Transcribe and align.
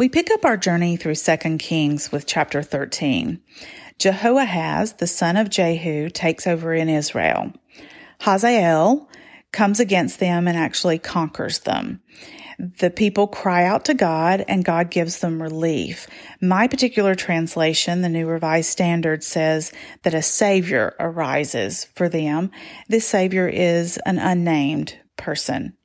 We 0.00 0.08
pick 0.08 0.30
up 0.30 0.46
our 0.46 0.56
journey 0.56 0.96
through 0.96 1.16
2 1.16 1.58
Kings 1.58 2.10
with 2.10 2.24
chapter 2.24 2.62
13. 2.62 3.38
Jehoahaz, 3.98 4.94
the 4.94 5.06
son 5.06 5.36
of 5.36 5.50
Jehu, 5.50 6.08
takes 6.08 6.46
over 6.46 6.72
in 6.72 6.88
Israel. 6.88 7.52
Hazael 8.22 9.10
comes 9.52 9.78
against 9.78 10.18
them 10.18 10.48
and 10.48 10.56
actually 10.56 10.98
conquers 10.98 11.58
them. 11.58 12.00
The 12.58 12.88
people 12.88 13.26
cry 13.26 13.66
out 13.66 13.84
to 13.84 13.92
God 13.92 14.42
and 14.48 14.64
God 14.64 14.90
gives 14.90 15.18
them 15.18 15.42
relief. 15.42 16.06
My 16.40 16.66
particular 16.66 17.14
translation, 17.14 18.00
the 18.00 18.08
New 18.08 18.26
Revised 18.26 18.70
Standard, 18.70 19.22
says 19.22 19.70
that 20.04 20.14
a 20.14 20.22
savior 20.22 20.96
arises 20.98 21.88
for 21.94 22.08
them. 22.08 22.52
This 22.88 23.06
savior 23.06 23.48
is 23.48 23.98
an 24.06 24.18
unnamed 24.18 24.96
person. 25.18 25.76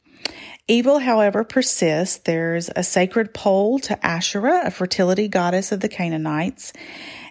Evil, 0.68 1.00
however, 1.00 1.44
persists. 1.44 2.18
There's 2.18 2.70
a 2.76 2.84
sacred 2.84 3.34
pole 3.34 3.80
to 3.80 4.06
Asherah, 4.06 4.62
a 4.66 4.72
fertility 4.72 5.28
goddess 5.28 5.72
of 5.72 5.80
the 5.80 5.90
Canaanites. 5.90 6.74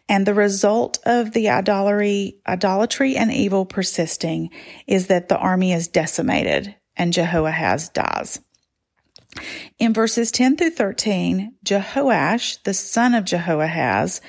And 0.08 0.27
the 0.27 0.34
result 0.34 0.98
of 1.05 1.33
the 1.33 1.48
idolatry, 1.48 2.36
idolatry 2.47 3.17
and 3.17 3.33
evil 3.33 3.64
persisting 3.64 4.50
is 4.86 5.08
that 5.08 5.28
the 5.28 5.39
army 5.39 5.73
is 5.73 5.89
decimated 5.89 6.75
and 6.97 7.12
Jehoahaz 7.12 7.89
dies. 7.89 8.41
In 9.78 9.92
verses 9.92 10.30
10 10.30 10.56
through 10.56 10.70
13, 10.70 11.55
Jehoash, 11.64 12.62
the 12.62 12.75
son 12.75 13.14
of 13.14 13.25
Jehoahaz, 13.25 14.20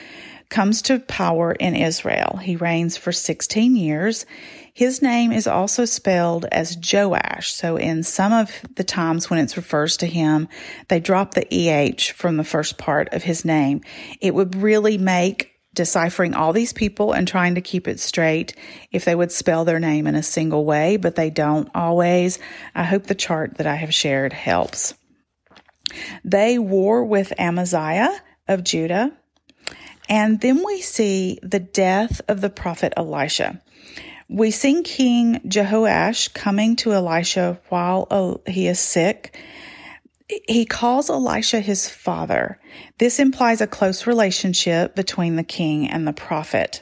comes 0.50 0.82
to 0.84 1.00
power 1.00 1.52
in 1.52 1.76
Israel. 1.76 2.40
He 2.42 2.56
reigns 2.56 2.98
for 2.98 3.12
16 3.12 3.76
years. 3.76 4.26
His 4.76 5.02
name 5.02 5.32
is 5.32 5.48
also 5.48 5.86
spelled 5.86 6.48
as 6.52 6.78
Joash. 6.78 7.54
So 7.54 7.78
in 7.78 8.04
some 8.04 8.34
of 8.34 8.52
the 8.76 8.84
times 8.84 9.30
when 9.30 9.40
it 9.40 9.56
refers 9.56 9.96
to 9.98 10.06
him, 10.06 10.50
they 10.90 11.00
drop 11.00 11.34
the 11.34 11.48
EH 11.50 12.12
from 12.14 12.36
the 12.36 12.44
first 12.44 12.78
part 12.78 13.08
of 13.14 13.24
his 13.24 13.46
name. 13.46 13.80
It 14.20 14.36
would 14.36 14.54
really 14.54 14.98
make 14.98 15.54
deciphering 15.74 16.34
all 16.34 16.52
these 16.52 16.74
people 16.74 17.14
and 17.14 17.26
trying 17.26 17.56
to 17.56 17.62
keep 17.62 17.88
it 17.88 18.02
straight 18.02 18.54
if 18.92 19.06
they 19.06 19.16
would 19.16 19.32
spell 19.32 19.64
their 19.64 19.80
name 19.80 20.08
in 20.08 20.16
a 20.16 20.22
single 20.22 20.66
way, 20.66 20.98
but 20.98 21.16
they 21.16 21.30
don't 21.30 21.70
always. 21.74 22.38
I 22.76 22.84
hope 22.84 23.04
the 23.04 23.16
chart 23.16 23.56
that 23.56 23.68
I 23.68 23.76
have 23.76 23.94
shared 23.94 24.34
helps. 24.34 24.94
They 26.26 26.60
war 26.60 27.06
with 27.06 27.32
Amaziah 27.40 28.22
of 28.50 28.66
Judah. 28.66 29.14
And 30.10 30.42
then 30.42 30.66
we 30.66 30.82
see 30.82 31.40
the 31.42 31.62
death 31.62 32.20
of 32.28 32.42
the 32.42 32.50
prophet 32.50 32.92
Elisha. 32.98 33.62
We 34.28 34.52
see 34.52 34.82
King 34.82 35.40
Jehoash 35.48 36.34
coming 36.34 36.76
to 36.78 36.94
Elisha 36.94 37.60
while 37.70 38.08
uh, 38.10 38.36
he 38.50 38.68
is 38.68 38.80
sick. 38.80 39.38
He 40.48 40.66
calls 40.66 41.10
Elisha 41.10 41.60
his 41.60 41.88
father. 41.88 42.60
This 42.98 43.20
implies 43.20 43.62
a 43.62 43.68
close 43.68 44.08
relationship 44.08 44.96
between 44.96 45.36
the 45.36 45.44
king 45.44 45.88
and 45.88 46.08
the 46.08 46.14
prophet. 46.14 46.82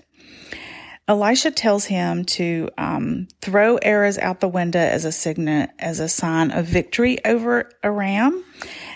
Elisha 1.10 1.52
tells 1.52 1.84
him 1.84 2.24
to 2.24 2.70
um, 2.78 3.28
throw 3.42 3.76
arrows 3.76 4.18
out 4.18 4.40
the 4.40 4.48
window 4.48 4.80
as 4.80 5.04
a 5.04 5.12
sign 5.12 5.70
as 5.80 6.00
a 6.00 6.08
sign 6.08 6.52
of 6.52 6.66
victory 6.66 7.18
over 7.26 7.70
Aram, 7.84 8.42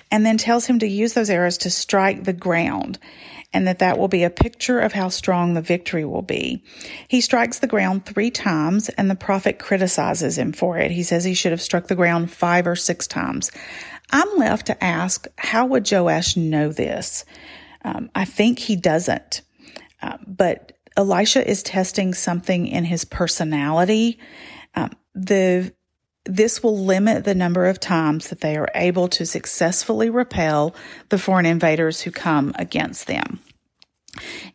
and 0.10 0.26
then 0.26 0.38
tells 0.38 0.66
him 0.66 0.80
to 0.80 0.88
use 0.88 1.12
those 1.12 1.30
arrows 1.30 1.58
to 1.60 1.70
strike 1.70 2.24
the 2.24 2.32
ground 2.32 2.98
and 3.54 3.68
that 3.68 3.80
that 3.80 3.98
will 3.98 4.08
be 4.08 4.24
a 4.24 4.30
picture 4.30 4.80
of 4.80 4.94
how 4.94 5.10
strong 5.10 5.54
the 5.54 5.62
victory 5.62 6.06
will 6.06 6.22
be. 6.22 6.64
He 7.08 7.22
strikes 7.22 7.60
the 7.60 7.68
ground 7.68 8.06
three 8.06 8.30
times 8.30 8.90
and 8.90 9.10
the 9.10 9.16
prophet 9.16 9.58
criticizes 9.60 10.38
him 10.38 10.52
for 10.52 10.78
it. 10.78 10.92
He 10.92 11.04
says 11.04 11.24
he 11.24 11.34
should 11.34 11.52
have 11.52 11.62
struck 11.62 11.88
the 11.88 11.96
ground 11.96 12.32
five 12.32 12.68
or 12.68 12.76
six 12.76 13.08
times. 13.08 13.52
I'm 14.12 14.38
left 14.38 14.68
to 14.68 14.84
ask, 14.84 15.28
how 15.38 15.66
would 15.68 15.90
Joash 15.90 16.38
know 16.38 16.72
this? 16.72 17.26
Um, 17.84 18.10
I 18.16 18.26
think 18.26 18.60
he 18.60 18.76
doesn't. 18.76 19.42
Uh, 20.02 20.18
but 20.26 20.74
Elisha 20.96 21.48
is 21.48 21.64
testing 21.64 22.14
something 22.14 22.68
in 22.68 22.84
his 22.84 23.06
personality. 23.06 24.20
Um, 24.76 24.92
the 25.16 25.74
this 26.28 26.62
will 26.62 26.78
limit 26.78 27.24
the 27.24 27.36
number 27.36 27.66
of 27.66 27.80
times 27.80 28.30
that 28.30 28.42
they 28.42 28.58
are 28.58 28.70
able 28.76 29.08
to 29.10 29.26
successfully 29.26 30.10
repel 30.10 30.76
the 31.10 31.18
foreign 31.18 31.46
invaders 31.46 32.02
who 32.02 32.12
come 32.12 32.54
against 32.56 33.08
them. 33.08 33.40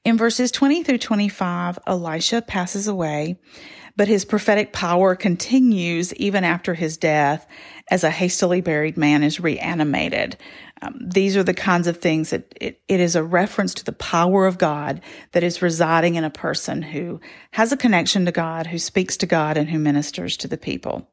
In 0.05 0.16
verses 0.16 0.50
20 0.50 0.82
through 0.82 0.99
25, 0.99 1.78
Elisha 1.87 2.43
passes 2.43 2.88
away, 2.88 3.38
but 3.97 4.09
his 4.09 4.25
prophetic 4.25 4.72
power 4.72 5.15
continues 5.15 6.12
even 6.15 6.44
after 6.44 6.75
his 6.75 6.97
death 6.97 7.47
as 7.91 8.05
a 8.05 8.11
hastily 8.11 8.61
buried 8.61 8.97
man 8.97 9.22
is 9.22 9.38
reanimated. 9.38 10.37
Um, 10.81 10.99
these 11.00 11.37
are 11.37 11.44
the 11.44 11.55
kinds 11.55 11.87
of 11.87 11.99
things 11.99 12.31
that 12.31 12.53
it, 12.61 12.81
it 12.88 13.00
is 13.00 13.15
a 13.15 13.22
reference 13.22 13.75
to 13.75 13.84
the 13.84 13.93
power 13.93 14.47
of 14.47 14.59
God 14.59 15.00
that 15.32 15.44
is 15.44 15.62
residing 15.62 16.16
in 16.16 16.25
a 16.25 16.31
person 16.31 16.82
who 16.82 17.21
has 17.53 17.71
a 17.71 17.77
connection 17.77 18.25
to 18.27 18.32
God, 18.32 18.66
who 18.66 18.78
speaks 18.78 19.16
to 19.19 19.27
God, 19.27 19.56
and 19.56 19.71
who 19.71 19.78
ministers 19.78 20.37
to 20.38 20.49
the 20.49 20.59
people. 20.59 21.09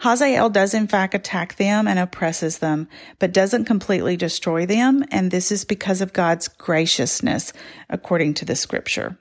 Hazael 0.00 0.50
does 0.50 0.74
in 0.74 0.86
fact 0.86 1.14
attack 1.14 1.56
them 1.56 1.88
and 1.88 1.98
oppresses 1.98 2.58
them, 2.58 2.88
but 3.18 3.32
doesn't 3.32 3.64
completely 3.64 4.16
destroy 4.16 4.66
them, 4.66 5.04
and 5.10 5.30
this 5.30 5.50
is 5.50 5.64
because 5.64 6.00
of 6.00 6.12
God's 6.12 6.48
graciousness, 6.48 7.52
according 7.88 8.34
to 8.34 8.44
the 8.44 8.56
scripture. 8.56 9.18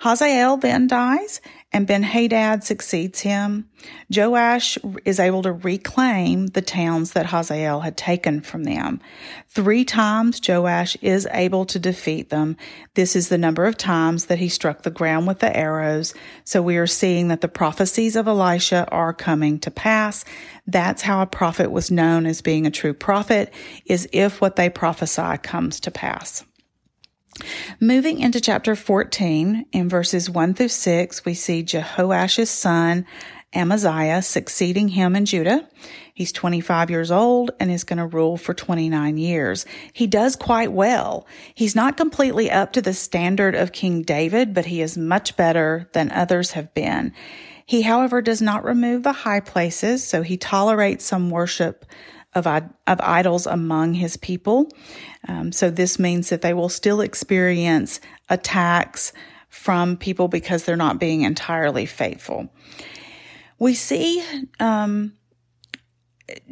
Hazael 0.00 0.56
then 0.56 0.86
dies, 0.86 1.40
and 1.72 1.86
Ben 1.86 2.02
Hadad 2.02 2.64
succeeds 2.64 3.20
him. 3.20 3.68
Joash 4.14 4.78
is 5.04 5.18
able 5.18 5.42
to 5.42 5.52
reclaim 5.52 6.48
the 6.48 6.62
towns 6.62 7.12
that 7.12 7.26
Hazael 7.26 7.80
had 7.80 7.96
taken 7.96 8.40
from 8.42 8.64
them. 8.64 9.00
Three 9.48 9.84
times 9.84 10.40
Joash 10.46 10.96
is 11.00 11.26
able 11.32 11.64
to 11.66 11.78
defeat 11.78 12.30
them. 12.30 12.56
This 12.94 13.16
is 13.16 13.28
the 13.28 13.38
number 13.38 13.64
of 13.64 13.76
times 13.76 14.26
that 14.26 14.38
he 14.38 14.48
struck 14.48 14.82
the 14.82 14.90
ground 14.90 15.26
with 15.26 15.38
the 15.38 15.56
arrows. 15.56 16.14
So 16.44 16.62
we 16.62 16.76
are 16.76 16.86
seeing 16.86 17.28
that 17.28 17.40
the 17.40 17.48
prophecies 17.48 18.16
of 18.16 18.28
Elisha 18.28 18.86
are 18.90 19.14
coming 19.14 19.58
to 19.60 19.70
pass. 19.70 20.24
That's 20.66 21.02
how 21.02 21.22
a 21.22 21.26
prophet 21.26 21.70
was 21.70 21.90
known 21.90 22.26
as 22.26 22.42
being 22.42 22.66
a 22.66 22.70
true 22.70 22.94
prophet, 22.94 23.52
is 23.86 24.08
if 24.12 24.40
what 24.40 24.56
they 24.56 24.70
prophesy 24.70 25.38
comes 25.42 25.80
to 25.80 25.90
pass. 25.90 26.44
Moving 27.80 28.20
into 28.20 28.40
chapter 28.40 28.76
14, 28.76 29.66
in 29.72 29.88
verses 29.88 30.28
1 30.28 30.54
through 30.54 30.68
6, 30.68 31.24
we 31.24 31.34
see 31.34 31.62
Jehoash's 31.62 32.50
son, 32.50 33.06
Amaziah, 33.54 34.22
succeeding 34.22 34.88
him 34.88 35.16
in 35.16 35.24
Judah. 35.24 35.68
He's 36.14 36.32
25 36.32 36.90
years 36.90 37.10
old 37.10 37.50
and 37.58 37.70
is 37.70 37.84
going 37.84 37.98
to 37.98 38.06
rule 38.06 38.36
for 38.36 38.52
29 38.52 39.16
years. 39.16 39.64
He 39.92 40.06
does 40.06 40.36
quite 40.36 40.72
well. 40.72 41.26
He's 41.54 41.74
not 41.74 41.96
completely 41.96 42.50
up 42.50 42.72
to 42.74 42.82
the 42.82 42.94
standard 42.94 43.54
of 43.54 43.72
King 43.72 44.02
David, 44.02 44.52
but 44.52 44.66
he 44.66 44.82
is 44.82 44.98
much 44.98 45.36
better 45.36 45.88
than 45.92 46.12
others 46.12 46.52
have 46.52 46.72
been. 46.74 47.12
He, 47.64 47.82
however, 47.82 48.20
does 48.20 48.42
not 48.42 48.64
remove 48.64 49.02
the 49.02 49.12
high 49.12 49.40
places, 49.40 50.04
so 50.04 50.20
he 50.20 50.36
tolerates 50.36 51.04
some 51.04 51.30
worship 51.30 51.86
of, 52.34 52.46
of 52.46 53.00
idols 53.00 53.46
among 53.46 53.94
his 53.94 54.16
people. 54.16 54.68
Um, 55.28 55.52
so 55.52 55.70
this 55.70 55.98
means 55.98 56.28
that 56.30 56.42
they 56.42 56.54
will 56.54 56.68
still 56.68 57.00
experience 57.00 58.00
attacks 58.28 59.12
from 59.48 59.96
people 59.96 60.28
because 60.28 60.64
they're 60.64 60.76
not 60.76 60.98
being 60.98 61.22
entirely 61.22 61.86
faithful. 61.86 62.48
We 63.58 63.74
see 63.74 64.24
um, 64.58 65.12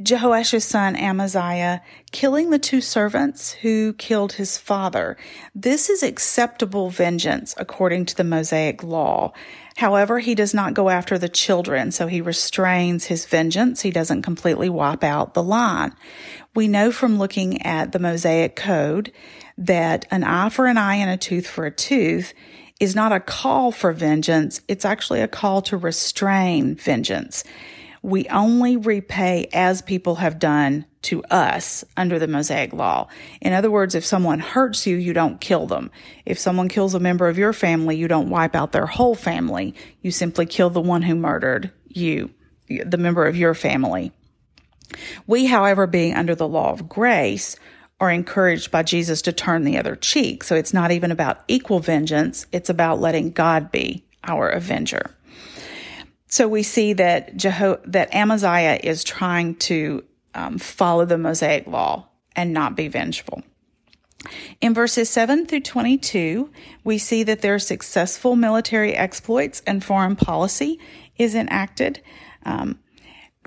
Jehoash's 0.03 0.65
son 0.65 0.97
Amaziah 0.97 1.83
killing 2.13 2.51
the 2.51 2.59
two 2.59 2.81
servants 2.81 3.53
who 3.53 3.95
killed 3.95 4.35
his 4.35 4.59
father. 4.59 5.17
This 5.55 5.89
is 5.89 6.03
acceptable 6.03 6.91
vengeance 6.91 7.55
according 7.57 8.07
to 8.07 8.17
the 8.17 8.25
Mosaic 8.25 8.83
law. 8.83 9.33
However, 9.81 10.19
he 10.19 10.35
does 10.35 10.53
not 10.53 10.75
go 10.75 10.91
after 10.91 11.17
the 11.17 11.31
children, 11.31 11.91
so 11.91 12.07
he 12.07 12.21
restrains 12.21 13.07
his 13.07 13.25
vengeance. 13.25 13.81
He 13.81 13.91
doesn't 13.91 14.21
completely 14.21 14.69
wipe 14.69 15.03
out 15.03 15.33
the 15.33 15.43
line. 15.43 15.95
We 16.55 16.69
know 16.69 16.93
from 16.93 17.17
looking 17.17 17.63
at 17.63 17.93
the 17.93 17.99
Mosaic 17.99 18.57
code 18.57 19.11
that 19.57 20.05
an 20.11 20.23
eye 20.23 20.51
for 20.51 20.67
an 20.67 20.77
eye 20.77 20.97
and 20.97 21.09
a 21.09 21.17
tooth 21.17 21.47
for 21.47 21.65
a 21.65 21.71
tooth 21.71 22.35
is 22.79 22.95
not 22.95 23.11
a 23.11 23.21
call 23.21 23.73
for 23.73 23.95
vengeance. 23.95 24.61
It's 24.69 24.85
actually 24.85 25.23
a 25.23 25.29
call 25.29 25.63
to 25.63 25.79
restrain 25.79 26.75
vengeance. 26.75 27.43
We 28.03 28.27
only 28.29 28.77
repay 28.77 29.49
as 29.53 29.83
people 29.83 30.17
have 30.17 30.39
done 30.39 30.87
to 31.03 31.23
us 31.25 31.85
under 31.97 32.19
the 32.19 32.29
Mosaic 32.29 32.73
law. 32.73 33.09
In 33.41 33.53
other 33.53 33.71
words, 33.71 33.95
if 33.95 34.05
someone 34.05 34.39
hurts 34.39 34.87
you, 34.87 34.97
you 34.97 35.13
don't 35.13 35.41
kill 35.41 35.67
them. 35.67 35.91
If 36.25 36.39
someone 36.39 36.69
kills 36.69 36.95
a 36.95 37.01
member 37.01 37.29
of 37.29 37.39
your 37.39 37.53
family, 37.53 37.97
you 37.97 38.09
don't 38.09 38.31
wipe 38.31 38.55
out 38.55 38.73
their 38.73 38.87
whole 38.87 39.15
family. 39.15 39.75
You 40.03 40.11
simply 40.11 40.47
kill 40.47 40.71
the 40.71 40.81
one 40.81 41.03
who 41.03 41.15
murdered 41.15 41.71
you, 41.89 42.31
the 42.69 42.99
member 42.99 43.27
of 43.27 43.37
your 43.37 43.55
family. 43.55 44.13
We, 45.27 45.47
however, 45.47 45.87
being 45.87 46.15
under 46.15 46.35
the 46.35 46.49
law 46.49 46.73
of 46.73 46.89
grace, 46.89 47.57
are 48.01 48.11
encouraged 48.11 48.71
by 48.71 48.83
Jesus 48.83 49.21
to 49.23 49.33
turn 49.33 49.65
the 49.65 49.77
other 49.77 49.95
cheek. 49.95 50.43
So 50.43 50.57
it's 50.57 50.73
not 50.73 50.91
even 50.91 51.11
about 51.11 51.45
equal 51.49 51.81
vengeance. 51.81 52.47
It's 52.51 52.71
about 52.71 53.01
letting 53.01 53.31
God 53.31 53.71
be 53.71 54.05
our 54.25 54.49
avenger. 54.49 55.11
So 56.31 56.47
we 56.49 56.63
see 56.63 56.93
that 56.95 57.37
Jeho- 57.37 57.81
that 57.85 58.15
Amaziah 58.15 58.79
is 58.83 59.05
trying 59.05 59.57
to 59.57 60.05
um, 60.35 60.59
follow 60.59 61.05
the 61.05 61.19
Mosaic 61.19 61.67
law 61.67 62.09
and 62.37 62.53
not 62.53 62.77
be 62.77 62.89
vengeful. 62.89 63.43
In 64.61 64.75
verses 64.75 65.11
7 65.11 65.47
through 65.47 65.61
22, 65.61 66.51
we 66.85 66.99
see 66.99 67.23
that 67.25 67.41
their 67.41 67.59
successful 67.59 68.37
military 68.37 68.95
exploits 68.95 69.61
and 69.67 69.83
foreign 69.83 70.15
policy 70.15 70.79
is 71.17 71.35
enacted. 71.35 72.01
Um, 72.45 72.79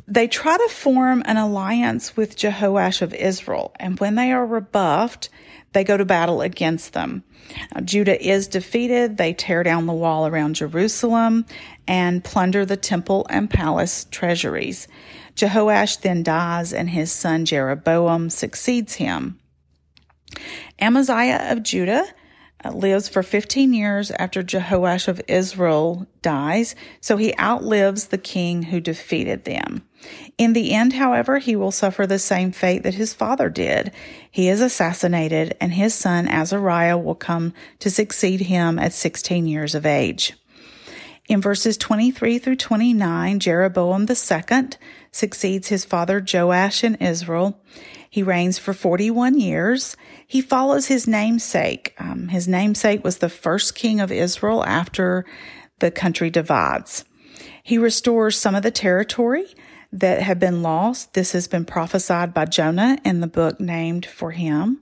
they 0.07 0.27
try 0.27 0.57
to 0.57 0.69
form 0.69 1.23
an 1.25 1.37
alliance 1.37 2.17
with 2.17 2.35
Jehoash 2.35 3.01
of 3.01 3.13
Israel, 3.13 3.73
and 3.79 3.99
when 3.99 4.15
they 4.15 4.31
are 4.31 4.45
rebuffed, 4.45 5.29
they 5.73 5.83
go 5.83 5.97
to 5.97 6.05
battle 6.05 6.41
against 6.41 6.93
them. 6.93 7.23
Now, 7.73 7.81
Judah 7.81 8.21
is 8.21 8.47
defeated. 8.47 9.17
They 9.17 9.33
tear 9.33 9.63
down 9.63 9.85
the 9.85 9.93
wall 9.93 10.27
around 10.27 10.55
Jerusalem 10.55 11.45
and 11.87 12.23
plunder 12.23 12.65
the 12.65 12.77
temple 12.77 13.25
and 13.29 13.49
palace 13.49 14.05
treasuries. 14.09 14.87
Jehoash 15.35 16.01
then 16.01 16.23
dies, 16.23 16.73
and 16.73 16.89
his 16.89 17.11
son 17.11 17.45
Jeroboam 17.45 18.29
succeeds 18.29 18.95
him. 18.95 19.39
Amaziah 20.79 21.51
of 21.51 21.63
Judah 21.63 22.05
uh, 22.63 22.71
lives 22.71 23.09
for 23.09 23.23
15 23.23 23.73
years 23.73 24.11
after 24.11 24.43
Jehoash 24.43 25.07
of 25.07 25.21
Israel 25.27 26.07
dies, 26.21 26.75
so 27.01 27.17
he 27.17 27.37
outlives 27.37 28.07
the 28.07 28.17
king 28.17 28.63
who 28.63 28.79
defeated 28.79 29.43
them. 29.43 29.83
In 30.37 30.53
the 30.53 30.73
end, 30.73 30.93
however, 30.93 31.37
he 31.37 31.55
will 31.55 31.71
suffer 31.71 32.07
the 32.07 32.19
same 32.19 32.51
fate 32.51 32.83
that 32.83 32.95
his 32.95 33.13
father 33.13 33.49
did. 33.49 33.91
He 34.29 34.49
is 34.49 34.61
assassinated, 34.61 35.55
and 35.61 35.73
his 35.73 35.93
son 35.93 36.27
Azariah 36.27 36.97
will 36.97 37.15
come 37.15 37.53
to 37.79 37.89
succeed 37.89 38.41
him 38.41 38.79
at 38.79 38.93
16 38.93 39.45
years 39.45 39.75
of 39.75 39.85
age. 39.85 40.33
In 41.29 41.39
verses 41.39 41.77
23 41.77 42.37
through 42.37 42.57
29, 42.57 43.39
Jeroboam 43.39 44.05
II 44.09 44.69
succeeds 45.11 45.69
his 45.69 45.85
father 45.85 46.23
Joash 46.33 46.83
in 46.83 46.95
Israel. 46.95 47.61
He 48.09 48.21
reigns 48.21 48.59
for 48.59 48.73
41 48.73 49.39
years. 49.39 49.95
He 50.27 50.41
follows 50.41 50.87
his 50.87 51.07
namesake. 51.07 51.95
Um, 51.97 52.27
his 52.27 52.47
namesake 52.47 53.03
was 53.03 53.19
the 53.19 53.29
first 53.29 53.73
king 53.73 54.01
of 54.01 54.11
Israel 54.11 54.65
after 54.65 55.25
the 55.79 55.91
country 55.91 56.29
divides. 56.29 57.05
He 57.63 57.77
restores 57.77 58.37
some 58.37 58.55
of 58.55 58.63
the 58.63 58.71
territory 58.71 59.45
that 59.93 60.21
have 60.21 60.39
been 60.39 60.61
lost. 60.61 61.13
This 61.13 61.31
has 61.31 61.47
been 61.47 61.65
prophesied 61.65 62.33
by 62.33 62.45
Jonah 62.45 62.97
in 63.05 63.21
the 63.21 63.27
book 63.27 63.59
named 63.59 64.05
for 64.05 64.31
him. 64.31 64.81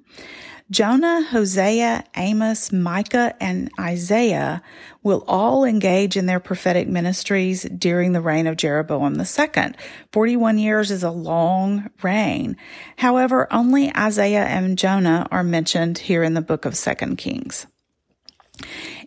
Jonah, 0.72 1.22
Hosea, 1.22 2.06
Amos, 2.16 2.72
Micah, 2.72 3.36
and 3.42 3.70
Isaiah 3.78 4.64
will 5.04 5.26
all 5.28 5.66
engage 5.66 6.16
in 6.16 6.28
their 6.28 6.40
prophetic 6.40 6.88
ministries 6.88 7.64
during 7.64 8.14
the 8.14 8.22
reign 8.22 8.48
of 8.48 8.56
Jeroboam 8.56 9.20
II. 9.20 9.74
41 10.14 10.58
years 10.58 10.90
is 10.90 11.04
a 11.04 11.12
long 11.12 11.90
reign. 12.02 12.56
However, 12.96 13.52
only 13.52 13.94
Isaiah 13.98 14.46
and 14.46 14.78
Jonah 14.78 15.28
are 15.30 15.44
mentioned 15.44 15.98
here 15.98 16.24
in 16.24 16.36
the 16.36 16.42
book 16.42 16.64
of 16.64 16.74
2 16.74 17.16
Kings. 17.18 17.68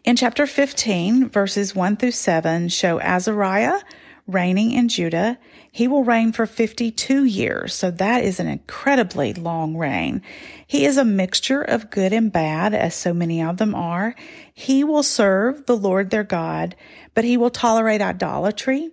In 0.04 0.16
chapter 0.16 0.46
15, 0.46 1.30
verses 1.30 1.74
1 1.74 1.96
through 1.96 2.10
7 2.10 2.68
show 2.68 3.00
Azariah 3.00 3.80
reigning 4.26 4.73
in 4.73 4.88
Judah. 4.88 5.38
He 5.71 5.87
will 5.88 6.05
reign 6.05 6.32
for 6.32 6.47
52 6.47 7.25
years, 7.25 7.75
so 7.75 7.91
that 7.91 8.25
is 8.25 8.41
an 8.41 8.47
incredibly 8.47 9.35
long 9.35 9.76
reign. 9.76 10.23
He 10.67 10.87
is 10.87 10.97
a 10.97 11.05
mixture 11.05 11.62
of 11.62 11.91
good 11.91 12.12
and 12.12 12.32
bad, 12.32 12.75
as 12.75 12.94
so 12.94 13.12
many 13.12 13.43
of 13.43 13.59
them 13.59 13.75
are. 13.75 14.15
He 14.53 14.85
will 14.85 15.03
serve 15.03 15.67
the 15.67 15.76
Lord 15.76 16.11
their 16.11 16.25
God, 16.25 16.75
but 17.12 17.25
he 17.25 17.37
will 17.37 17.50
tolerate 17.50 18.00
idolatry. 18.00 18.91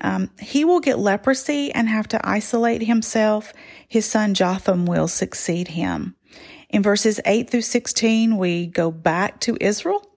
Um, 0.00 0.30
he 0.38 0.64
will 0.64 0.80
get 0.80 0.98
leprosy 0.98 1.72
and 1.72 1.88
have 1.88 2.08
to 2.08 2.28
isolate 2.28 2.82
himself. 2.82 3.52
His 3.86 4.06
son 4.06 4.34
Jotham 4.34 4.86
will 4.86 5.08
succeed 5.08 5.68
him. 5.68 6.16
In 6.70 6.82
verses 6.82 7.20
8 7.24 7.50
through 7.50 7.62
16, 7.62 8.36
we 8.36 8.66
go 8.66 8.90
back 8.90 9.40
to 9.40 9.56
Israel 9.60 10.11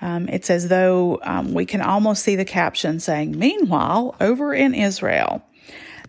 um, 0.00 0.28
it's 0.28 0.50
as 0.50 0.68
though 0.68 1.18
um, 1.22 1.54
we 1.54 1.66
can 1.66 1.80
almost 1.80 2.22
see 2.22 2.36
the 2.36 2.44
caption 2.44 3.00
saying, 3.00 3.38
Meanwhile, 3.38 4.14
over 4.20 4.54
in 4.54 4.74
Israel, 4.74 5.42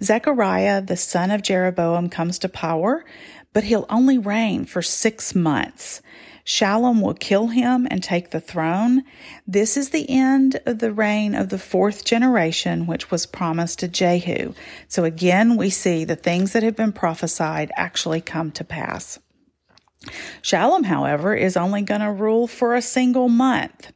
Zechariah, 0.01 0.81
the 0.81 0.97
son 0.97 1.31
of 1.31 1.41
Jeroboam, 1.41 2.09
comes 2.09 2.39
to 2.39 2.49
power, 2.49 3.03
but 3.51 3.63
he'll 3.63 3.87
only 3.89 4.17
reign 4.17 4.65
for 4.65 4.81
six 4.81 5.33
months. 5.33 6.01
Shallum 6.45 7.01
will 7.01 7.13
kill 7.13 7.47
him 7.47 7.87
and 7.91 8.01
take 8.01 8.31
the 8.31 8.39
throne. 8.39 9.03
This 9.45 9.77
is 9.77 9.89
the 9.89 10.09
end 10.09 10.59
of 10.65 10.79
the 10.79 10.91
reign 10.91 11.35
of 11.35 11.49
the 11.49 11.59
fourth 11.59 12.03
generation, 12.05 12.87
which 12.87 13.11
was 13.11 13.27
promised 13.27 13.79
to 13.79 13.87
Jehu. 13.87 14.53
So 14.87 15.03
again, 15.03 15.57
we 15.57 15.69
see 15.69 16.05
the 16.05 16.15
things 16.15 16.53
that 16.53 16.63
have 16.63 16.75
been 16.75 16.91
prophesied 16.91 17.71
actually 17.75 18.21
come 18.21 18.51
to 18.53 18.63
pass. 18.63 19.19
Shallum, 20.41 20.85
however, 20.85 21.35
is 21.35 21.57
only 21.57 21.81
going 21.81 22.01
to 22.01 22.11
rule 22.11 22.47
for 22.47 22.75
a 22.75 22.81
single 22.81 23.29
month 23.29 23.91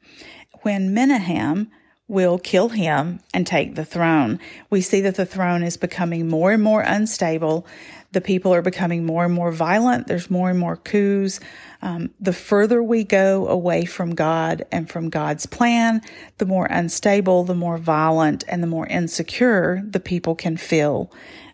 when 0.61 0.94
Menahem 0.94 1.71
will 2.07 2.38
kill 2.38 2.69
him 2.69 3.21
and 3.33 3.47
take 3.47 3.75
the 3.75 3.85
throne. 3.85 4.39
We 4.69 4.81
see 4.81 5.01
that 5.01 5.15
the 5.15 5.25
throne 5.25 5.63
is 5.63 5.77
becoming 5.77 6.27
more 6.27 6.51
and 6.51 6.61
more 6.61 6.81
unstable. 6.81 7.65
The 8.13 8.21
people 8.21 8.54
are 8.54 8.62
becoming 8.62 9.06
more 9.06 9.25
and 9.25 9.33
more 9.33 9.51
violent. 9.51 10.07
There's 10.07 10.31
more 10.31 10.50
and 10.50 10.60
more 10.60 10.77
coups. 10.77 11.39
Um, 11.81 12.12
the 12.19 12.31
further 12.31 12.81
we 12.81 13.04
go 13.04 13.48
away 13.48 13.86
from 13.86 14.15
God 14.15 14.65
and 14.71 14.89
from 14.89 15.10
God's 15.10 15.45
plan, 15.45 16.01
the 16.38 16.45
more 16.45 16.68
unstable, 16.68 17.44
the 17.44 17.56
more 17.56 17.77
violent, 17.77 18.44
and 18.48 18.63
the 18.63 18.68
more 18.68 18.88
insecure 18.88 19.81
the 19.86 20.00
people 20.00 20.36
can 20.36 20.57
feel 20.57 21.12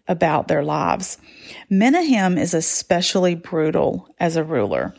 about 0.08 0.48
their 0.48 0.64
lives. 0.64 1.18
Menahem 1.70 2.38
is 2.38 2.54
especially 2.54 3.36
brutal 3.36 4.14
as 4.20 4.36
a 4.36 4.44
ruler. 4.44 4.94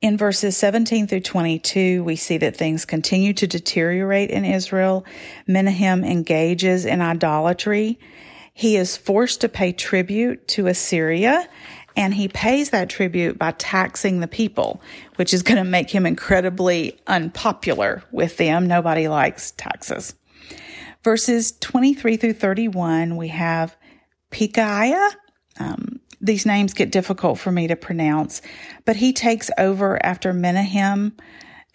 In 0.00 0.16
verses 0.16 0.56
17 0.56 1.06
through 1.06 1.20
22, 1.20 2.04
we 2.04 2.14
see 2.14 2.38
that 2.38 2.56
things 2.56 2.84
continue 2.84 3.32
to 3.32 3.46
deteriorate 3.46 4.30
in 4.30 4.44
Israel. 4.44 5.04
Menahem 5.46 6.04
engages 6.04 6.84
in 6.84 7.00
idolatry. 7.00 7.98
He 8.58 8.74
is 8.74 8.96
forced 8.96 9.42
to 9.42 9.48
pay 9.48 9.70
tribute 9.70 10.48
to 10.48 10.66
Assyria, 10.66 11.48
and 11.96 12.12
he 12.12 12.26
pays 12.26 12.70
that 12.70 12.88
tribute 12.88 13.38
by 13.38 13.52
taxing 13.52 14.18
the 14.18 14.26
people, 14.26 14.82
which 15.14 15.32
is 15.32 15.44
going 15.44 15.58
to 15.58 15.70
make 15.70 15.90
him 15.90 16.04
incredibly 16.04 16.98
unpopular 17.06 18.02
with 18.10 18.36
them. 18.36 18.66
Nobody 18.66 19.06
likes 19.06 19.52
taxes. 19.52 20.16
Verses 21.04 21.52
23 21.60 22.16
through 22.16 22.32
31, 22.32 23.16
we 23.16 23.28
have 23.28 23.76
Pekahiah. 24.32 25.12
Um, 25.60 26.00
these 26.20 26.44
names 26.44 26.74
get 26.74 26.90
difficult 26.90 27.38
for 27.38 27.52
me 27.52 27.68
to 27.68 27.76
pronounce, 27.76 28.42
but 28.84 28.96
he 28.96 29.12
takes 29.12 29.52
over 29.56 30.04
after 30.04 30.32
Menahem 30.32 31.16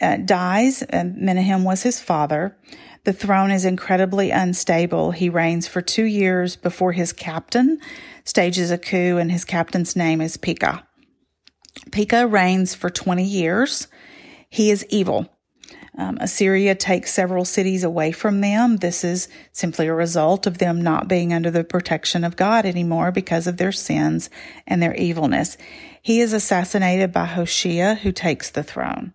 uh, 0.01 0.17
dies, 0.17 0.81
and 0.81 1.15
Menahem 1.15 1.63
was 1.63 1.83
his 1.83 2.01
father. 2.01 2.57
The 3.05 3.13
throne 3.13 3.51
is 3.51 3.65
incredibly 3.65 4.31
unstable. 4.31 5.11
He 5.11 5.27
reigns 5.29 5.67
for 5.67 5.81
two 5.81 6.05
years 6.05 6.55
before 6.55 6.93
his 6.93 7.11
captain 7.11 7.79
stages 8.23 8.71
a 8.71 8.77
coup, 8.77 9.17
and 9.17 9.29
his 9.29 9.43
captain's 9.43 9.95
name 9.95 10.21
is 10.21 10.37
Pekah. 10.37 10.87
Pekah 11.91 12.27
reigns 12.27 12.73
for 12.73 12.89
20 12.89 13.23
years. 13.23 13.87
He 14.49 14.71
is 14.71 14.85
evil. 14.89 15.29
Um, 15.97 16.17
Assyria 16.21 16.75
takes 16.75 17.13
several 17.13 17.45
cities 17.45 17.83
away 17.83 18.11
from 18.11 18.41
them. 18.41 18.77
This 18.77 19.03
is 19.03 19.27
simply 19.51 19.87
a 19.87 19.93
result 19.93 20.47
of 20.47 20.57
them 20.57 20.81
not 20.81 21.07
being 21.07 21.33
under 21.33 21.51
the 21.51 21.63
protection 21.63 22.23
of 22.23 22.35
God 22.35 22.65
anymore 22.65 23.11
because 23.11 23.47
of 23.47 23.57
their 23.57 23.71
sins 23.71 24.29
and 24.65 24.81
their 24.81 24.95
evilness. 24.95 25.57
He 26.01 26.19
is 26.19 26.33
assassinated 26.33 27.11
by 27.11 27.25
Hoshea, 27.25 27.95
who 27.95 28.11
takes 28.11 28.49
the 28.49 28.63
throne. 28.63 29.13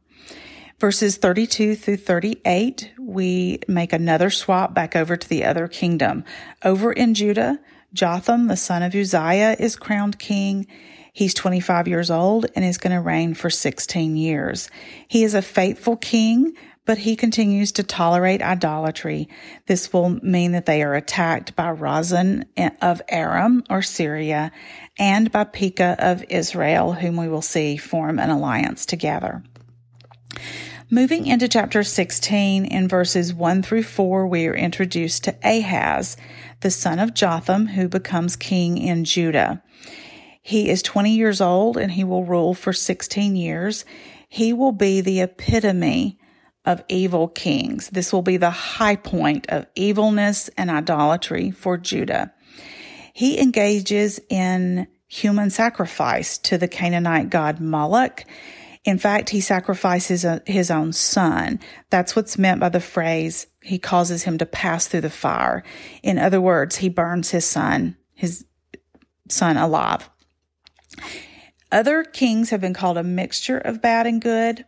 Verses 0.78 1.16
32 1.16 1.74
through 1.74 1.96
38, 1.96 2.92
we 3.00 3.58
make 3.66 3.92
another 3.92 4.30
swap 4.30 4.74
back 4.74 4.94
over 4.94 5.16
to 5.16 5.28
the 5.28 5.44
other 5.44 5.66
kingdom. 5.66 6.22
Over 6.64 6.92
in 6.92 7.14
Judah, 7.14 7.58
Jotham, 7.92 8.46
the 8.46 8.56
son 8.56 8.84
of 8.84 8.94
Uzziah, 8.94 9.56
is 9.58 9.74
crowned 9.74 10.20
king. 10.20 10.68
He's 11.12 11.34
25 11.34 11.88
years 11.88 12.12
old 12.12 12.46
and 12.54 12.64
is 12.64 12.78
going 12.78 12.94
to 12.94 13.00
reign 13.00 13.34
for 13.34 13.50
16 13.50 14.16
years. 14.16 14.70
He 15.08 15.24
is 15.24 15.34
a 15.34 15.42
faithful 15.42 15.96
king, 15.96 16.54
but 16.84 16.98
he 16.98 17.16
continues 17.16 17.72
to 17.72 17.82
tolerate 17.82 18.40
idolatry. 18.40 19.28
This 19.66 19.92
will 19.92 20.10
mean 20.10 20.52
that 20.52 20.66
they 20.66 20.84
are 20.84 20.94
attacked 20.94 21.56
by 21.56 21.70
Rezin 21.70 22.44
of 22.80 23.02
Aram 23.08 23.64
or 23.68 23.82
Syria 23.82 24.52
and 24.96 25.32
by 25.32 25.42
Pekah 25.42 25.96
of 25.98 26.24
Israel, 26.28 26.92
whom 26.92 27.16
we 27.16 27.26
will 27.26 27.42
see 27.42 27.76
form 27.76 28.20
an 28.20 28.30
alliance 28.30 28.86
together. 28.86 29.42
Moving 30.90 31.26
into 31.26 31.48
chapter 31.48 31.82
16, 31.82 32.64
in 32.64 32.88
verses 32.88 33.34
1 33.34 33.62
through 33.62 33.82
4, 33.82 34.26
we 34.26 34.46
are 34.46 34.54
introduced 34.54 35.22
to 35.24 35.36
Ahaz, 35.44 36.16
the 36.60 36.70
son 36.70 36.98
of 36.98 37.12
Jotham, 37.12 37.66
who 37.66 37.88
becomes 37.88 38.36
king 38.36 38.78
in 38.78 39.04
Judah. 39.04 39.62
He 40.40 40.70
is 40.70 40.80
20 40.80 41.14
years 41.14 41.42
old 41.42 41.76
and 41.76 41.92
he 41.92 42.04
will 42.04 42.24
rule 42.24 42.54
for 42.54 42.72
16 42.72 43.36
years. 43.36 43.84
He 44.30 44.54
will 44.54 44.72
be 44.72 45.02
the 45.02 45.20
epitome 45.20 46.18
of 46.64 46.82
evil 46.88 47.28
kings. 47.28 47.90
This 47.90 48.10
will 48.10 48.22
be 48.22 48.38
the 48.38 48.48
high 48.48 48.96
point 48.96 49.44
of 49.50 49.66
evilness 49.74 50.48
and 50.56 50.70
idolatry 50.70 51.50
for 51.50 51.76
Judah. 51.76 52.32
He 53.12 53.38
engages 53.38 54.20
in 54.30 54.88
human 55.06 55.50
sacrifice 55.50 56.38
to 56.38 56.56
the 56.56 56.68
Canaanite 56.68 57.28
god 57.28 57.60
Moloch 57.60 58.24
in 58.84 58.98
fact, 58.98 59.30
he 59.30 59.40
sacrifices 59.40 60.24
uh, 60.24 60.40
his 60.46 60.70
own 60.70 60.92
son. 60.92 61.60
That's 61.90 62.14
what's 62.14 62.38
meant 62.38 62.60
by 62.60 62.68
the 62.68 62.80
phrase, 62.80 63.46
he 63.62 63.78
causes 63.78 64.22
him 64.22 64.38
to 64.38 64.46
pass 64.46 64.86
through 64.86 65.02
the 65.02 65.10
fire. 65.10 65.62
In 66.02 66.18
other 66.18 66.40
words, 66.40 66.76
he 66.76 66.88
burns 66.88 67.30
his 67.30 67.44
son, 67.44 67.96
his 68.14 68.44
son 69.28 69.56
alive. 69.56 70.08
Other 71.70 72.02
kings 72.02 72.50
have 72.50 72.60
been 72.60 72.74
called 72.74 72.96
a 72.96 73.02
mixture 73.02 73.58
of 73.58 73.82
bad 73.82 74.06
and 74.06 74.22
good. 74.22 74.64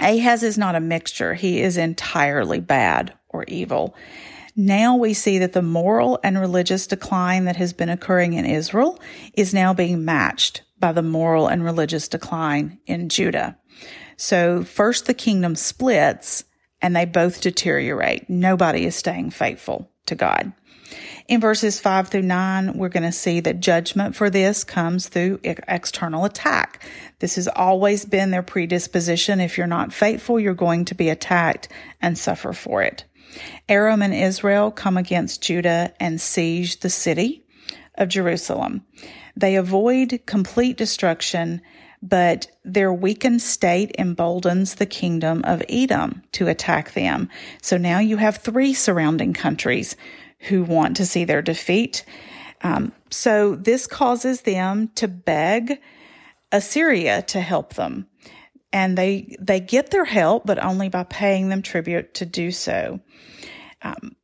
Ahaz 0.00 0.42
is 0.42 0.56
not 0.56 0.74
a 0.74 0.80
mixture. 0.80 1.34
He 1.34 1.60
is 1.60 1.76
entirely 1.76 2.60
bad 2.60 3.12
or 3.28 3.44
evil. 3.44 3.94
Now 4.54 4.96
we 4.96 5.12
see 5.12 5.38
that 5.38 5.52
the 5.52 5.60
moral 5.60 6.18
and 6.24 6.40
religious 6.40 6.86
decline 6.86 7.44
that 7.44 7.56
has 7.56 7.74
been 7.74 7.90
occurring 7.90 8.32
in 8.32 8.46
Israel 8.46 8.98
is 9.34 9.52
now 9.52 9.74
being 9.74 10.04
matched 10.04 10.62
by 10.78 10.92
the 10.92 11.02
moral 11.02 11.46
and 11.46 11.64
religious 11.64 12.08
decline 12.08 12.78
in 12.86 13.08
Judah. 13.08 13.58
So 14.16 14.64
first 14.64 15.06
the 15.06 15.14
kingdom 15.14 15.56
splits 15.56 16.44
and 16.82 16.94
they 16.94 17.04
both 17.04 17.40
deteriorate. 17.40 18.28
Nobody 18.28 18.86
is 18.86 18.94
staying 18.94 19.30
faithful 19.30 19.90
to 20.06 20.14
God. 20.14 20.52
In 21.28 21.40
verses 21.40 21.80
5 21.80 22.08
through 22.08 22.22
9, 22.22 22.78
we're 22.78 22.88
going 22.88 23.02
to 23.02 23.10
see 23.10 23.40
that 23.40 23.58
judgment 23.58 24.14
for 24.14 24.30
this 24.30 24.62
comes 24.62 25.08
through 25.08 25.40
external 25.42 26.24
attack. 26.24 26.84
This 27.18 27.34
has 27.34 27.48
always 27.48 28.04
been 28.04 28.30
their 28.30 28.44
predisposition. 28.44 29.40
If 29.40 29.58
you're 29.58 29.66
not 29.66 29.92
faithful, 29.92 30.38
you're 30.38 30.54
going 30.54 30.84
to 30.84 30.94
be 30.94 31.08
attacked 31.08 31.68
and 32.00 32.16
suffer 32.16 32.52
for 32.52 32.82
it. 32.82 33.04
Aram 33.68 34.02
and 34.02 34.14
Israel 34.14 34.70
come 34.70 34.96
against 34.96 35.42
Judah 35.42 35.92
and 35.98 36.20
siege 36.20 36.80
the 36.80 36.90
city 36.90 37.44
of 37.96 38.08
Jerusalem. 38.08 38.86
They 39.36 39.56
avoid 39.56 40.20
complete 40.26 40.76
destruction, 40.76 41.60
but 42.02 42.46
their 42.64 42.92
weakened 42.92 43.42
state 43.42 43.94
emboldens 43.98 44.76
the 44.76 44.86
kingdom 44.86 45.42
of 45.44 45.62
Edom 45.68 46.22
to 46.32 46.48
attack 46.48 46.94
them. 46.94 47.28
So 47.60 47.76
now 47.76 47.98
you 47.98 48.16
have 48.16 48.38
three 48.38 48.72
surrounding 48.72 49.34
countries 49.34 49.96
who 50.40 50.62
want 50.62 50.96
to 50.96 51.06
see 51.06 51.24
their 51.24 51.42
defeat. 51.42 52.04
Um, 52.62 52.92
so 53.10 53.54
this 53.54 53.86
causes 53.86 54.42
them 54.42 54.90
to 54.94 55.08
beg 55.08 55.80
Assyria 56.52 57.22
to 57.22 57.40
help 57.40 57.74
them. 57.74 58.06
And 58.72 58.96
they, 58.96 59.36
they 59.38 59.60
get 59.60 59.90
their 59.90 60.04
help, 60.04 60.46
but 60.46 60.62
only 60.62 60.88
by 60.88 61.04
paying 61.04 61.48
them 61.48 61.62
tribute 61.62 62.14
to 62.14 62.26
do 62.26 62.50
so. 62.50 63.00
Um, 63.82 64.15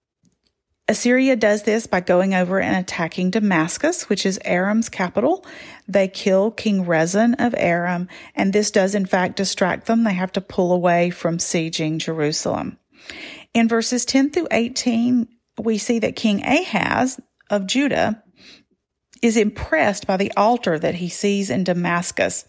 Assyria 0.89 1.37
does 1.37 1.63
this 1.63 1.87
by 1.87 2.01
going 2.01 2.35
over 2.35 2.61
and 2.61 2.77
attacking 2.77 3.31
Damascus, 3.31 4.09
which 4.09 4.27
is 4.27 4.41
Aram's 4.45 4.89
capital. 4.89 5.47
They 5.87 6.09
kill 6.09 6.51
King 6.51 6.85
Rezin 6.85 7.35
of 7.35 7.55
Aram, 7.57 8.09
and 8.35 8.53
this 8.53 8.71
does 8.71 8.95
in 8.95 9.07
fact 9.07 9.37
distract 9.37 9.87
them. 9.87 10.03
They 10.03 10.15
have 10.15 10.33
to 10.33 10.41
pull 10.41 10.73
away 10.73 11.11
from 11.11 11.39
sieging 11.39 11.99
Jerusalem. 11.99 12.79
In 13.55 13.69
verses 13.69 14.05
10 14.05 14.31
through 14.31 14.49
18, 14.51 15.29
we 15.59 15.79
see 15.79 16.01
that 16.01 16.17
King 16.17 16.45
Ahaz 16.45 17.21
of 17.49 17.67
Judah 17.67 18.23
is 19.23 19.37
impressed 19.37 20.07
by 20.07 20.17
the 20.17 20.33
altar 20.37 20.79
that 20.79 20.97
he 20.97 21.09
sees 21.09 21.49
in 21.49 21.63
Damascus. 21.63 22.45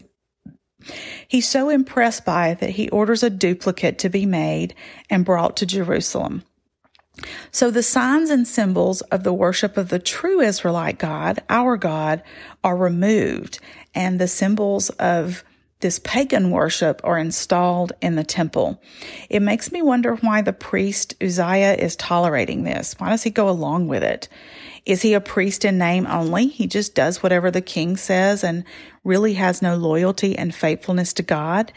He's 1.28 1.48
so 1.48 1.68
impressed 1.68 2.24
by 2.24 2.48
it 2.48 2.58
that 2.60 2.70
he 2.70 2.88
orders 2.90 3.22
a 3.22 3.30
duplicate 3.30 3.98
to 4.00 4.08
be 4.08 4.26
made 4.26 4.74
and 5.08 5.24
brought 5.24 5.56
to 5.58 5.66
Jerusalem. 5.66 6.42
So 7.52 7.70
the 7.70 7.82
signs 7.82 8.30
and 8.30 8.46
symbols 8.46 9.00
of 9.02 9.22
the 9.22 9.32
worship 9.32 9.76
of 9.76 9.88
the 9.88 9.98
true 9.98 10.40
Israelite 10.40 10.98
God, 10.98 11.42
our 11.48 11.76
God, 11.76 12.22
are 12.62 12.76
removed 12.76 13.60
and 13.94 14.18
the 14.18 14.28
symbols 14.28 14.90
of 14.90 15.44
this 15.80 15.98
pagan 15.98 16.50
worship 16.50 17.00
are 17.04 17.18
installed 17.18 17.92
in 18.00 18.14
the 18.14 18.24
temple. 18.24 18.80
It 19.28 19.42
makes 19.42 19.70
me 19.70 19.82
wonder 19.82 20.14
why 20.16 20.40
the 20.40 20.52
priest 20.52 21.14
Uzziah 21.22 21.74
is 21.74 21.94
tolerating 21.96 22.64
this. 22.64 22.94
Why 22.98 23.10
does 23.10 23.22
he 23.22 23.30
go 23.30 23.50
along 23.50 23.88
with 23.88 24.02
it? 24.02 24.28
Is 24.86 25.02
he 25.02 25.12
a 25.12 25.20
priest 25.20 25.64
in 25.64 25.76
name 25.76 26.06
only? 26.06 26.46
He 26.46 26.66
just 26.66 26.94
does 26.94 27.22
whatever 27.22 27.50
the 27.50 27.60
king 27.60 27.98
says 27.98 28.42
and 28.42 28.64
really 29.04 29.34
has 29.34 29.60
no 29.60 29.76
loyalty 29.76 30.38
and 30.38 30.54
faithfulness 30.54 31.12
to 31.14 31.22
God? 31.22 31.70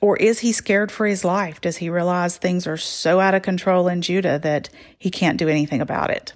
Or 0.00 0.16
is 0.16 0.40
he 0.40 0.52
scared 0.52 0.92
for 0.92 1.06
his 1.06 1.24
life? 1.24 1.60
Does 1.60 1.78
he 1.78 1.90
realize 1.90 2.36
things 2.36 2.66
are 2.66 2.76
so 2.76 3.20
out 3.20 3.34
of 3.34 3.42
control 3.42 3.88
in 3.88 4.02
Judah 4.02 4.38
that 4.38 4.68
he 4.98 5.10
can't 5.10 5.38
do 5.38 5.48
anything 5.48 5.80
about 5.80 6.10
it? 6.10 6.34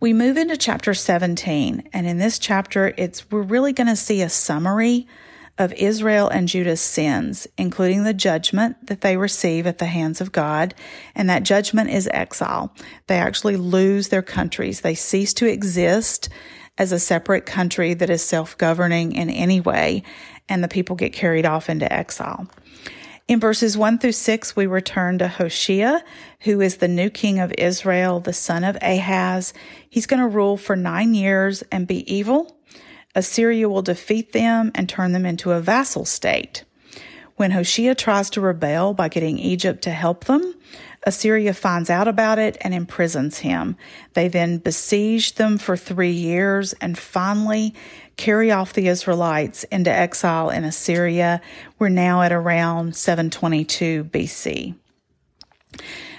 We 0.00 0.12
move 0.12 0.36
into 0.36 0.56
chapter 0.56 0.92
17, 0.94 1.88
and 1.92 2.06
in 2.06 2.18
this 2.18 2.38
chapter, 2.38 2.92
it's 2.96 3.30
we're 3.30 3.42
really 3.42 3.72
going 3.72 3.86
to 3.86 3.96
see 3.96 4.22
a 4.22 4.28
summary 4.28 5.06
of 5.56 5.72
Israel 5.74 6.28
and 6.28 6.48
Judah's 6.48 6.80
sins, 6.80 7.46
including 7.56 8.02
the 8.02 8.14
judgment 8.14 8.88
that 8.88 9.02
they 9.02 9.16
receive 9.16 9.66
at 9.66 9.78
the 9.78 9.86
hands 9.86 10.20
of 10.20 10.32
God, 10.32 10.74
and 11.14 11.30
that 11.30 11.44
judgment 11.44 11.90
is 11.90 12.08
exile. 12.12 12.74
They 13.06 13.18
actually 13.18 13.56
lose 13.56 14.08
their 14.08 14.22
countries. 14.22 14.80
They 14.80 14.96
cease 14.96 15.32
to 15.34 15.46
exist 15.46 16.28
as 16.76 16.92
a 16.92 16.98
separate 16.98 17.46
country 17.46 17.94
that 17.94 18.10
is 18.10 18.22
self-governing 18.22 19.12
in 19.12 19.30
any 19.30 19.60
way, 19.60 20.02
and 20.48 20.62
the 20.62 20.68
people 20.68 20.96
get 20.96 21.12
carried 21.12 21.46
off 21.46 21.70
into 21.70 21.90
exile. 21.92 22.48
In 23.26 23.40
verses 23.40 23.76
1 23.76 23.98
through 24.00 24.12
6, 24.12 24.54
we 24.54 24.66
return 24.66 25.18
to 25.18 25.28
Hoshea, 25.28 26.00
who 26.40 26.60
is 26.60 26.76
the 26.76 26.88
new 26.88 27.08
king 27.08 27.38
of 27.40 27.54
Israel, 27.56 28.20
the 28.20 28.34
son 28.34 28.64
of 28.64 28.76
Ahaz. 28.82 29.54
He's 29.88 30.06
going 30.06 30.20
to 30.20 30.28
rule 30.28 30.58
for 30.58 30.76
nine 30.76 31.14
years 31.14 31.62
and 31.72 31.86
be 31.86 32.12
evil. 32.12 32.58
Assyria 33.14 33.68
will 33.68 33.80
defeat 33.80 34.32
them 34.32 34.72
and 34.74 34.88
turn 34.88 35.12
them 35.12 35.24
into 35.24 35.52
a 35.52 35.60
vassal 35.60 36.04
state. 36.04 36.64
When 37.36 37.52
Hoshea 37.52 37.94
tries 37.94 38.28
to 38.30 38.42
rebel 38.42 38.92
by 38.92 39.08
getting 39.08 39.38
Egypt 39.38 39.82
to 39.84 39.90
help 39.90 40.24
them, 40.24 40.54
Assyria 41.06 41.54
finds 41.54 41.90
out 41.90 42.08
about 42.08 42.38
it 42.38 42.56
and 42.62 42.74
imprisons 42.74 43.38
him. 43.38 43.76
They 44.14 44.28
then 44.28 44.58
besiege 44.58 45.34
them 45.34 45.58
for 45.58 45.76
three 45.76 46.12
years 46.12 46.72
and 46.74 46.98
finally 46.98 47.74
carry 48.16 48.50
off 48.50 48.72
the 48.72 48.88
Israelites 48.88 49.64
into 49.64 49.90
exile 49.90 50.50
in 50.50 50.64
Assyria. 50.64 51.40
We're 51.78 51.88
now 51.88 52.22
at 52.22 52.32
around 52.32 52.96
722 52.96 54.04
BC. 54.04 54.74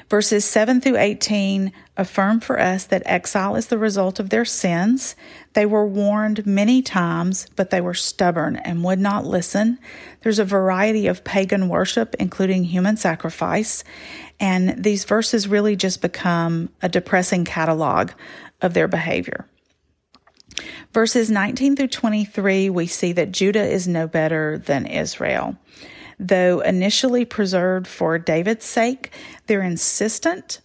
Verses 0.10 0.46
7 0.46 0.82
through 0.82 0.98
18 0.98 1.72
affirm 1.98 2.40
for 2.40 2.60
us 2.60 2.86
that 2.86 3.02
exile 3.06 3.56
is 3.56 3.68
the 3.68 3.78
result 3.78 4.20
of 4.20 4.30
their 4.30 4.46
sins. 4.46 5.16
They 5.54 5.66
were 5.66 5.88
warned 5.88 6.46
many 6.46 6.84
times, 6.84 7.48
but 7.56 7.72
they 7.72 7.82
were 7.82 7.96
stubborn 7.96 8.56
and 8.58 8.84
would 8.84 9.00
not 9.00 9.26
listen. 9.26 9.80
There's 10.22 10.38
a 10.38 10.46
variety 10.46 11.08
of 11.08 11.24
pagan 11.24 11.70
worship, 11.70 12.16
including 12.20 12.66
human 12.66 12.98
sacrifice, 12.98 13.84
and 14.40 14.84
these 14.84 15.06
verses 15.06 15.48
really 15.48 15.76
just 15.76 16.02
become 16.02 16.70
a 16.84 16.90
depressing 16.90 17.44
catalog 17.44 18.12
of 18.62 18.76
their 18.76 18.88
behavior. 18.88 19.48
Verses 20.94 21.32
19 21.32 21.76
through 21.76 21.88
23, 21.88 22.70
we 22.70 22.88
see 22.88 23.12
that 23.14 23.32
Judah 23.32 23.66
is 23.66 23.88
no 23.88 24.08
better 24.08 24.58
than 24.60 24.86
Israel. 24.86 25.58
Though 26.20 26.62
initially 26.62 27.26
preserved 27.26 27.88
for 27.88 28.18
David's 28.18 28.66
sake, 28.66 29.12
their 29.48 29.62
insistent 29.62 30.62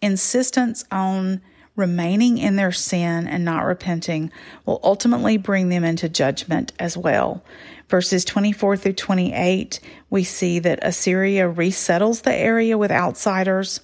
insistence 0.00 0.84
on 0.90 1.40
remaining 1.78 2.38
in 2.38 2.56
their 2.56 2.72
sin 2.72 3.26
and 3.28 3.44
not 3.44 3.64
repenting 3.64 4.30
will 4.66 4.80
ultimately 4.82 5.36
bring 5.36 5.68
them 5.68 5.84
into 5.84 6.08
judgment 6.08 6.72
as 6.78 6.96
well. 6.96 7.44
Verses 7.88 8.24
24 8.24 8.76
through 8.76 8.92
28, 8.92 9.80
we 10.10 10.24
see 10.24 10.58
that 10.58 10.80
Assyria 10.82 11.48
resettles 11.48 12.22
the 12.22 12.34
area 12.34 12.76
with 12.76 12.90
outsiders. 12.90 13.80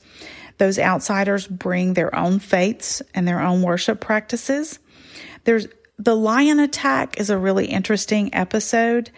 Those 0.59 0.79
outsiders 0.79 1.47
bring 1.47 1.95
their 1.95 2.15
own 2.15 2.41
faiths 2.41 3.01
and 3.15 3.27
their 3.27 3.41
own 3.41 3.63
worship 3.63 4.01
practices. 4.01 4.81
There's 5.45 5.69
the 5.97 6.17
lion 6.17 6.59
attack 6.59 7.21
is 7.21 7.31
a 7.31 7.39
really 7.39 7.67
interesting 7.67 8.35
episode 8.35 9.13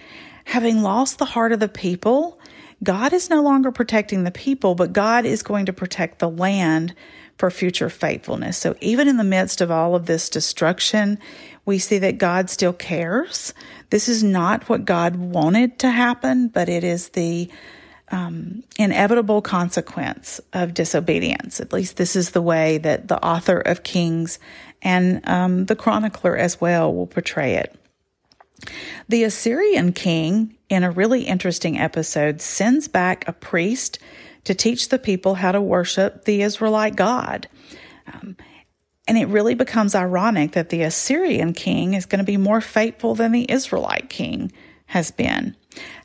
having 0.46 0.80
lost 0.80 1.18
the 1.18 1.24
heart 1.24 1.50
of 1.50 1.58
the 1.58 1.68
people, 1.68 2.38
God 2.82 3.12
is 3.12 3.28
no 3.28 3.42
longer 3.42 3.72
protecting 3.72 4.22
the 4.22 4.30
people, 4.30 4.76
but 4.76 4.92
God 4.92 5.26
is 5.26 5.42
going 5.42 5.66
to 5.66 5.72
protect 5.72 6.20
the 6.20 6.30
land 6.30 6.94
for 7.36 7.50
future 7.50 7.90
faithfulness. 7.90 8.56
So 8.56 8.76
even 8.80 9.08
in 9.08 9.16
the 9.16 9.24
midst 9.24 9.60
of 9.60 9.72
all 9.72 9.96
of 9.96 10.06
this 10.06 10.30
destruction, 10.30 11.18
we 11.64 11.80
see 11.80 11.98
that 11.98 12.18
God 12.18 12.48
still 12.48 12.72
cares. 12.72 13.52
This 13.90 14.08
is 14.08 14.22
not 14.22 14.68
what 14.68 14.84
God 14.84 15.16
wanted 15.16 15.80
to 15.80 15.90
happen, 15.90 16.46
but 16.46 16.68
it 16.68 16.84
is 16.84 17.08
the 17.10 17.50
um, 18.12 18.62
inevitable 18.78 19.42
consequence 19.42 20.40
of 20.52 20.74
disobedience. 20.74 21.58
At 21.58 21.72
least 21.72 21.96
this 21.96 22.14
is 22.14 22.30
the 22.30 22.40
way 22.40 22.78
that 22.78 23.08
the 23.08 23.22
author 23.22 23.58
of 23.58 23.82
Kings 23.82 24.38
and 24.80 25.28
um, 25.28 25.66
the 25.66 25.74
chronicler 25.74 26.36
as 26.36 26.60
well 26.60 26.94
will 26.94 27.08
portray 27.08 27.54
it. 27.54 27.76
The 29.08 29.24
Assyrian 29.24 29.92
king, 29.92 30.56
in 30.68 30.82
a 30.82 30.90
really 30.90 31.22
interesting 31.22 31.78
episode, 31.78 32.40
sends 32.40 32.88
back 32.88 33.26
a 33.28 33.32
priest 33.32 33.98
to 34.44 34.54
teach 34.54 34.88
the 34.88 34.98
people 34.98 35.36
how 35.36 35.52
to 35.52 35.60
worship 35.60 36.24
the 36.24 36.42
Israelite 36.42 36.96
God. 36.96 37.48
Um, 38.12 38.36
and 39.06 39.16
it 39.16 39.26
really 39.26 39.54
becomes 39.54 39.94
ironic 39.94 40.52
that 40.52 40.70
the 40.70 40.82
Assyrian 40.82 41.52
king 41.52 41.94
is 41.94 42.06
going 42.06 42.18
to 42.18 42.24
be 42.24 42.36
more 42.36 42.60
faithful 42.60 43.14
than 43.14 43.32
the 43.32 43.50
Israelite 43.50 44.08
king 44.08 44.50
has 44.86 45.10
been. 45.10 45.56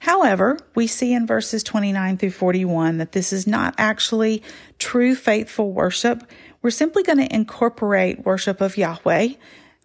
However, 0.01 0.58
we 0.75 0.88
see 0.88 1.13
in 1.13 1.25
verses 1.25 1.63
29 1.63 2.17
through 2.17 2.31
41 2.31 2.98
that 2.98 3.13
this 3.13 3.31
is 3.31 3.48
not 3.48 3.74
actually 3.77 4.43
true 4.79 5.15
faithful 5.15 5.72
worship. 5.72 6.24
We're 6.62 6.72
simply 6.72 7.03
going 7.03 7.20
to 7.20 7.34
incorporate 7.34 8.25
worship 8.25 8.62
of 8.62 8.77
Yahweh, 8.77 9.29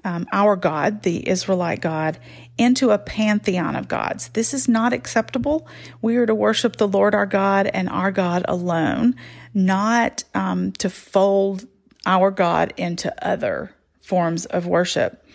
um, 0.06 0.24
our 0.30 0.54
God, 0.54 1.02
the 1.02 1.28
Israelite 1.28 1.80
God, 1.80 2.16
into 2.56 2.90
a 2.90 2.98
pantheon 2.98 3.74
of 3.74 3.88
gods. 3.88 4.28
This 4.28 4.54
is 4.54 4.68
not 4.68 4.92
acceptable. 4.92 5.66
We 6.00 6.16
are 6.16 6.26
to 6.26 6.34
worship 6.34 6.76
the 6.76 6.86
Lord 6.86 7.12
our 7.12 7.26
God 7.26 7.66
and 7.66 7.88
our 7.88 8.12
God 8.12 8.44
alone, 8.46 9.16
not 9.52 10.22
um, 10.32 10.70
to 10.74 10.88
fold 10.88 11.66
our 12.06 12.30
God 12.30 12.72
into 12.76 13.12
other 13.26 13.74
forms 14.00 14.46
of 14.46 14.64
worship. 14.64 15.26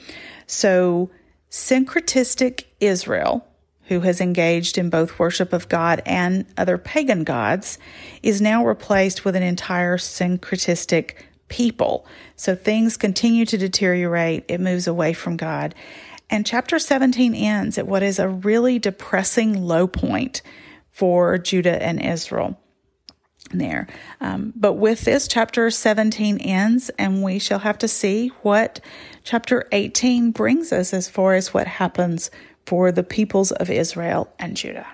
So, 0.47 1.11
syncretistic 1.49 2.63
Israel, 2.79 3.45
who 3.87 3.99
has 3.99 4.21
engaged 4.21 4.77
in 4.77 4.89
both 4.89 5.19
worship 5.19 5.51
of 5.51 5.67
God 5.67 6.01
and 6.05 6.45
other 6.57 6.77
pagan 6.77 7.25
gods, 7.25 7.77
is 8.23 8.39
now 8.39 8.65
replaced 8.65 9.25
with 9.25 9.35
an 9.35 9.43
entire 9.43 9.97
syncretistic 9.97 11.15
people. 11.51 12.07
So 12.35 12.55
things 12.55 12.97
continue 12.97 13.45
to 13.45 13.57
deteriorate. 13.57 14.45
It 14.47 14.59
moves 14.59 14.87
away 14.87 15.13
from 15.13 15.37
God. 15.37 15.75
And 16.29 16.45
chapter 16.45 16.79
17 16.79 17.35
ends 17.35 17.77
at 17.77 17.85
what 17.85 18.01
is 18.01 18.17
a 18.17 18.29
really 18.29 18.79
depressing 18.79 19.61
low 19.61 19.85
point 19.85 20.41
for 20.89 21.37
Judah 21.37 21.83
and 21.83 22.01
Israel 22.01 22.57
there. 23.51 23.87
Um, 24.21 24.53
but 24.55 24.73
with 24.73 25.01
this, 25.01 25.27
chapter 25.27 25.69
17 25.69 26.37
ends, 26.37 26.89
and 26.97 27.21
we 27.21 27.37
shall 27.37 27.59
have 27.59 27.77
to 27.79 27.87
see 27.87 28.29
what 28.43 28.79
chapter 29.25 29.67
18 29.73 30.31
brings 30.31 30.71
us 30.71 30.93
as 30.93 31.09
far 31.09 31.33
as 31.33 31.53
what 31.53 31.67
happens 31.67 32.31
for 32.65 32.93
the 32.93 33.03
peoples 33.03 33.51
of 33.51 33.69
Israel 33.69 34.33
and 34.39 34.55
Judah. 34.55 34.87